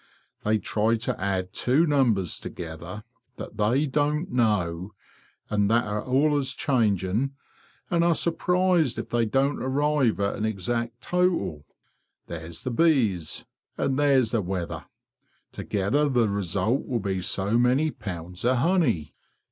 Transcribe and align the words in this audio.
They 0.43 0.57
try 0.57 0.95
to 0.95 1.21
add 1.21 1.53
two 1.53 1.85
numbers 1.85 2.39
together 2.39 3.03
that 3.35 3.57
they 3.57 3.85
don't 3.85 4.31
know, 4.31 4.95
an' 5.47 5.67
that 5.67 5.85
are 5.85 6.01
allers 6.01 6.55
changing, 6.55 7.35
and 7.91 8.03
are 8.03 8.15
surprised 8.15 8.97
if 8.97 9.09
they 9.09 9.25
don't 9.25 9.61
arrive 9.61 10.19
at 10.19 10.37
an 10.37 10.43
exact 10.43 11.01
total. 11.01 11.65
There's 12.25 12.63
the 12.63 12.71
bees, 12.71 13.45
and 13.77 13.99
there's 13.99 14.31
the 14.31 14.41
weather: 14.41 14.85
together 15.51 16.09
the 16.09 16.27
result 16.29 16.87
will 16.87 16.99
be 16.99 17.21
so 17.21 17.59
many 17.59 17.91
pounds 17.91 18.43
of 18.43 18.57
honey. 18.57 19.13